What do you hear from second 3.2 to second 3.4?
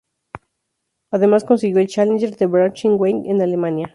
en